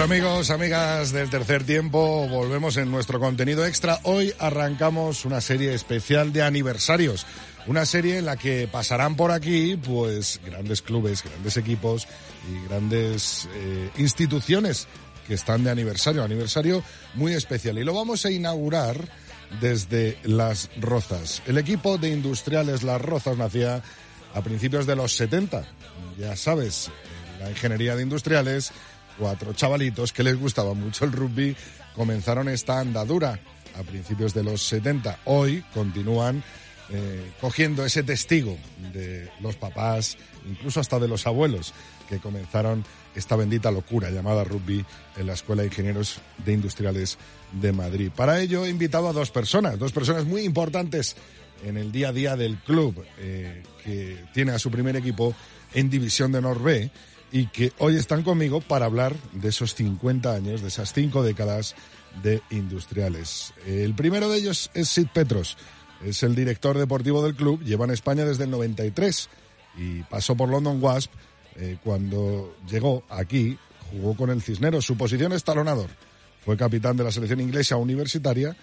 [0.00, 4.00] Bueno amigos, amigas del tercer tiempo, volvemos en nuestro contenido extra.
[4.04, 7.26] Hoy arrancamos una serie especial de aniversarios.
[7.66, 12.08] Una serie en la que pasarán por aquí, pues, grandes clubes, grandes equipos
[12.50, 14.88] y grandes eh, instituciones
[15.28, 17.78] que están de aniversario, aniversario muy especial.
[17.78, 18.96] Y lo vamos a inaugurar
[19.60, 21.42] desde Las Rozas.
[21.46, 23.82] El equipo de industriales Las Rozas nacía
[24.32, 25.62] a principios de los 70.
[26.18, 26.90] Ya sabes,
[27.38, 28.72] la ingeniería de industriales,
[29.20, 31.54] cuatro chavalitos que les gustaba mucho el rugby
[31.94, 33.38] comenzaron esta andadura
[33.78, 35.20] a principios de los 70.
[35.26, 36.42] Hoy continúan
[36.88, 38.56] eh, cogiendo ese testigo
[38.92, 40.16] de los papás,
[40.48, 41.74] incluso hasta de los abuelos,
[42.08, 42.82] que comenzaron
[43.14, 44.84] esta bendita locura llamada rugby
[45.16, 47.18] en la Escuela de Ingenieros de Industriales
[47.52, 48.10] de Madrid.
[48.16, 51.16] Para ello he invitado a dos personas, dos personas muy importantes
[51.64, 55.34] en el día a día del club, eh, que tiene a su primer equipo
[55.74, 56.90] en División de Norbe
[57.32, 61.74] y que hoy están conmigo para hablar de esos 50 años, de esas cinco décadas
[62.22, 63.52] de industriales.
[63.66, 65.56] El primero de ellos es Sid Petros,
[66.04, 69.28] es el director deportivo del club, lleva en España desde el 93
[69.78, 71.12] y pasó por London Wasp
[71.56, 73.58] eh, cuando llegó aquí,
[73.90, 75.90] jugó con el Cisneros, su posición es talonador.
[76.44, 78.56] Fue capitán de la selección inglesa universitaria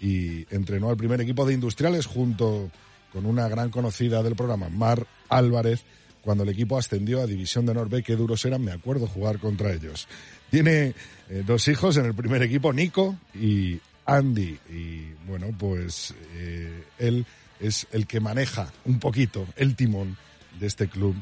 [0.00, 2.70] y entrenó al primer equipo de industriales junto
[3.12, 5.84] con una gran conocida del programa, Mar Álvarez,
[6.24, 9.72] cuando el equipo ascendió a División de Norbe, qué duros eran, me acuerdo jugar contra
[9.72, 10.08] ellos.
[10.50, 10.94] Tiene
[11.28, 14.58] eh, dos hijos en el primer equipo, Nico y Andy.
[14.70, 17.26] Y bueno, pues eh, él
[17.60, 20.16] es el que maneja un poquito el timón
[20.58, 21.14] de este club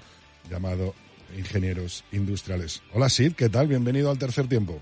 [0.48, 0.94] llamado
[1.36, 2.82] Ingenieros Industriales.
[2.92, 3.66] Hola Sid, ¿qué tal?
[3.66, 4.80] Bienvenido al tercer tiempo.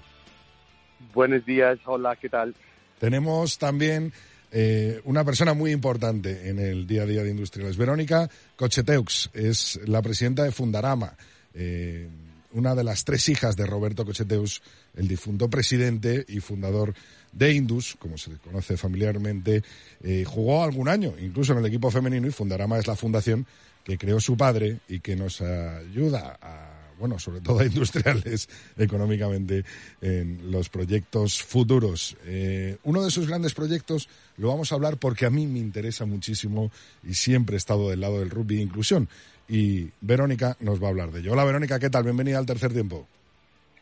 [1.14, 2.54] Buenos días, hola, ¿qué tal?
[2.98, 4.12] Tenemos también
[4.52, 7.76] eh, una persona muy importante en el día a día de Industriales.
[7.76, 11.16] Verónica Cocheteux es la presidenta de Fundarama,
[11.54, 12.08] eh,
[12.52, 14.60] una de las tres hijas de Roberto Cocheteux,
[14.96, 16.94] el difunto presidente y fundador
[17.32, 19.62] de Indus, como se le conoce familiarmente.
[20.02, 23.46] Eh, jugó algún año, incluso en el equipo femenino, y Fundarama es la fundación
[23.84, 26.69] que creó su padre y que nos ayuda a
[27.00, 29.64] bueno, sobre todo a industriales económicamente
[30.00, 32.16] en los proyectos futuros.
[32.26, 36.04] Eh, uno de sus grandes proyectos lo vamos a hablar porque a mí me interesa
[36.04, 36.70] muchísimo
[37.02, 39.08] y siempre he estado del lado del rugby de inclusión.
[39.48, 41.32] Y Verónica nos va a hablar de ello.
[41.32, 42.04] Hola Verónica, ¿qué tal?
[42.04, 43.08] Bienvenida al tercer tiempo.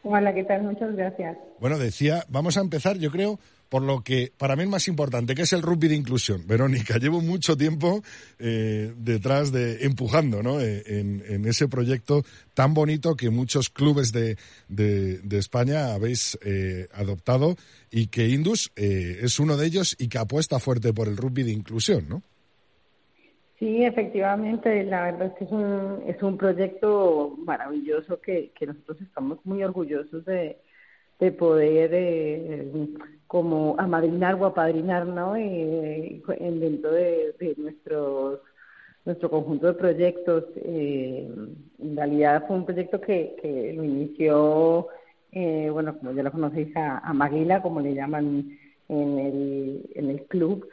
[0.05, 0.63] Hola, ¿qué tal?
[0.63, 1.37] Muchas gracias.
[1.61, 5.35] Bueno, decía, vamos a empezar, yo creo, por lo que para mí es más importante,
[5.35, 6.47] que es el rugby de inclusión.
[6.47, 8.03] Verónica, llevo mucho tiempo
[8.39, 10.61] eh, detrás de, empujando, ¿no?
[10.61, 12.25] Eh, en, ese proyecto
[12.55, 14.37] tan bonito que muchos clubes de,
[14.69, 17.57] de, de España habéis eh, adoptado
[17.91, 21.43] y que Indus eh, es uno de ellos y que apuesta fuerte por el rugby
[21.43, 22.23] de inclusión, ¿no?
[23.59, 29.01] Sí, efectivamente, la verdad es que es un, es un proyecto maravilloso que, que nosotros
[29.01, 30.59] estamos muy orgullosos de,
[31.19, 32.71] de poder eh,
[33.27, 35.37] como amadrinar o apadrinar ¿no?
[35.37, 38.41] Eh, en dentro de, de, nuestros
[39.05, 41.29] nuestro conjunto de proyectos eh,
[41.79, 44.89] en realidad fue un proyecto que, que lo inició
[45.33, 48.59] eh, bueno como ya lo conocéis a, a Maguila como le llaman
[48.89, 50.69] en el en el club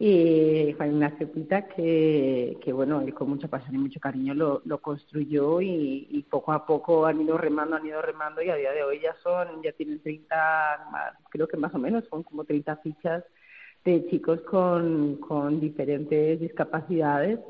[0.00, 4.62] y Juan Ignacio Pita, que, que bueno, él con mucha pasión y mucho cariño lo,
[4.64, 8.54] lo construyó y, y, poco a poco han ido remando, han ido remando y a
[8.54, 12.22] día de hoy ya son, ya tienen 30, más, creo que más o menos son
[12.22, 13.24] como 30 fichas
[13.84, 17.40] de chicos con, con diferentes discapacidades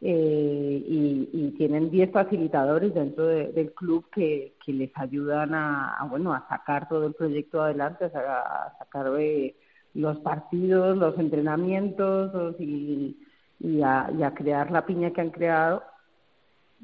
[0.00, 6.32] eh, y, tienen 10 facilitadores dentro de, del club que, que les ayudan a, bueno,
[6.32, 9.10] a sacar todo el proyecto adelante, a, a sacar...
[9.12, 9.54] de
[9.94, 13.16] los partidos, los entrenamientos y,
[13.58, 15.82] y, a, y, a, crear la piña que han creado.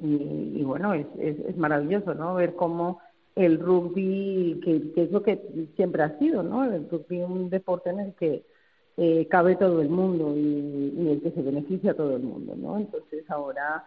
[0.01, 2.35] Y, y bueno, es, es, es, maravilloso, ¿no?
[2.35, 3.01] Ver cómo
[3.35, 6.65] el rugby, que, que, es lo que siempre ha sido, ¿no?
[6.65, 8.45] El rugby es un deporte en el que
[8.97, 12.55] eh, cabe todo el mundo y, y el que se beneficia a todo el mundo,
[12.57, 12.79] ¿no?
[12.79, 13.85] Entonces ahora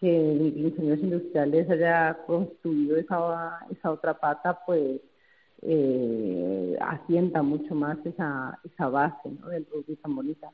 [0.00, 5.00] que Ingenieros Industriales haya construido esa, esa otra pata, pues
[5.62, 9.48] eh, asienta mucho más esa, esa base ¿no?
[9.48, 10.50] del rugby tan bonita.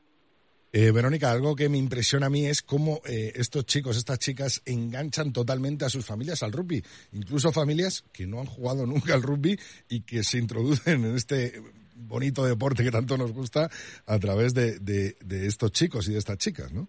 [0.76, 4.60] Eh, Verónica, algo que me impresiona a mí es cómo eh, estos chicos, estas chicas
[4.66, 9.22] enganchan totalmente a sus familias al rugby, incluso familias que no han jugado nunca al
[9.22, 9.56] rugby
[9.88, 11.62] y que se introducen en este
[11.94, 13.70] bonito deporte que tanto nos gusta
[14.04, 16.88] a través de, de, estos chicos y de estas chicas, ¿no?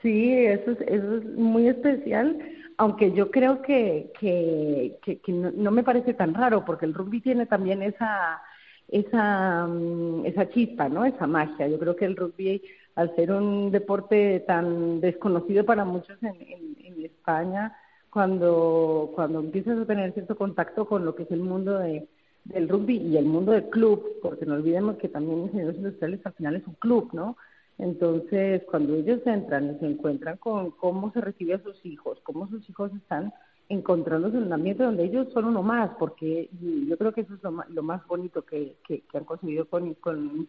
[0.00, 2.38] Sí, eso es, eso es muy especial,
[2.80, 7.44] aunque yo creo que, que, que, no, me parece tan raro, porque el rugby tiene
[7.44, 8.40] también esa,
[8.88, 11.04] esa, mm, esa chispa, ¿no?
[11.04, 11.68] Esa magia.
[11.68, 12.62] Yo creo que el rugby,
[12.94, 17.76] al ser un deporte tan desconocido para muchos en, en España,
[18.08, 22.08] cuando, cuando empiezas a tener cierto contacto con lo que es el mundo de,
[22.44, 26.32] del rugby y el mundo del club, porque no olvidemos que también Ingenieros Industriales al
[26.32, 27.36] final es un club, ¿no?
[27.80, 32.46] Entonces, cuando ellos entran y se encuentran con cómo se recibe a sus hijos, cómo
[32.48, 33.32] sus hijos están
[33.70, 37.42] encontrándose en un ambiente donde ellos son uno más, porque yo creo que eso es
[37.42, 40.46] lo más, lo más bonito que, que, han conseguido con, con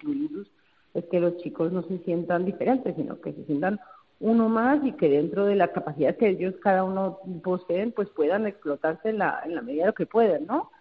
[0.93, 3.79] es que los chicos no se sientan diferentes, sino que se sientan
[4.19, 8.45] uno más y que dentro de la capacidad que ellos cada uno poseen, pues puedan
[8.45, 10.71] explotarse en la, en la medida de lo que pueden, ¿no?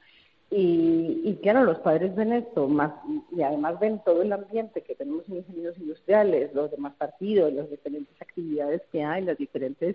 [0.50, 2.93] Y, y claro, los padres ven esto más
[3.31, 7.70] y además ven todo el ambiente que tenemos en ingenieros industriales, los demás partidos, las
[7.70, 9.94] diferentes actividades que hay, las diferentes,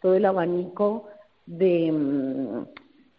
[0.00, 1.08] todo el abanico
[1.46, 2.66] de, mm,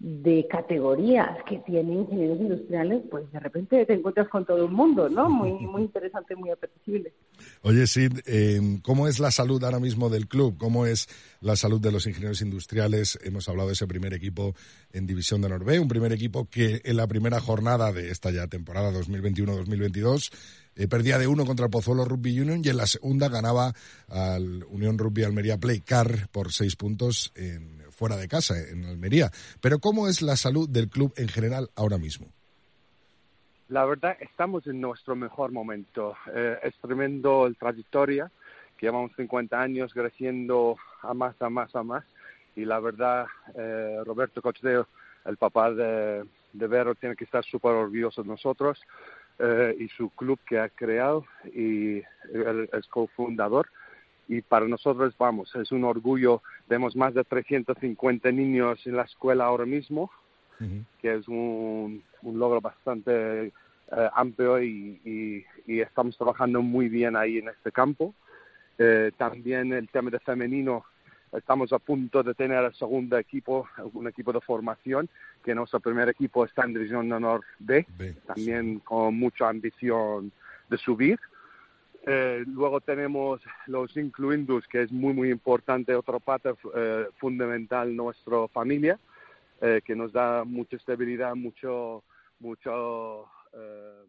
[0.03, 5.07] de categorías que tienen ingenieros industriales, pues de repente te encuentras con todo el mundo,
[5.07, 5.29] ¿no?
[5.29, 7.13] Muy, muy interesante, muy apetecible.
[7.61, 10.57] Oye, Sid, eh, ¿cómo es la salud ahora mismo del club?
[10.57, 11.07] ¿Cómo es
[11.39, 13.17] la salud de los ingenieros industriales?
[13.23, 14.53] Hemos hablado de ese primer equipo
[14.91, 18.47] en División de Noruega, un primer equipo que en la primera jornada de esta ya
[18.47, 20.33] temporada 2021-2022
[20.75, 23.73] eh, perdía de uno contra el Pozuelo Rugby Union y en la segunda ganaba
[24.09, 29.31] al Unión Rugby Almería Play Car por seis puntos en fuera de casa, en Almería.
[29.61, 32.27] Pero ¿cómo es la salud del club en general ahora mismo?
[33.69, 36.13] La verdad, estamos en nuestro mejor momento.
[36.35, 38.29] Eh, es tremendo el trayectoria,
[38.75, 42.03] que llevamos 50 años creciendo a más, a más, a más.
[42.57, 44.85] Y la verdad, eh, Roberto Cochdeo,
[45.23, 48.81] el papá de, de Vero, tiene que estar súper orgulloso de nosotros
[49.39, 53.69] eh, y su club que ha creado y es cofundador
[54.28, 56.42] y para nosotros, vamos, es un orgullo.
[56.68, 60.10] Vemos más de 350 niños en la escuela ahora mismo,
[61.02, 67.40] que es un, un logro bastante eh, amplio y, y, estamos trabajando muy bien ahí
[67.40, 68.14] en este campo.
[68.78, 70.86] Eh, también el tema de femenino,
[71.34, 75.10] estamos a punto de tener el segundo equipo, un equipo de formación,
[75.44, 77.86] que nuestro primer equipo está en División de Honor B,
[78.25, 80.31] también con mucha ambición
[80.70, 81.20] de subir.
[82.05, 88.47] Eh, luego tenemos los incluindos, que es muy, muy importante, otra parte eh, fundamental nuestra
[88.50, 89.00] familia,
[89.61, 92.03] eh, que nos da mucha estabilidad, mucho,
[92.39, 93.25] mucho...
[93.53, 94.03] Eh...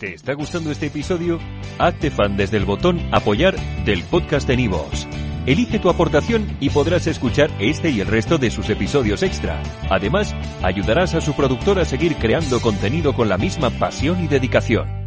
[0.00, 1.38] ¿Te está gustando este episodio?
[1.78, 3.54] Hazte fan desde el botón apoyar
[3.84, 5.06] del podcast de Nivos.
[5.46, 9.62] Elige tu aportación y podrás escuchar este y el resto de sus episodios extra.
[9.88, 15.03] Además, ayudarás a su productor a seguir creando contenido con la misma pasión y dedicación.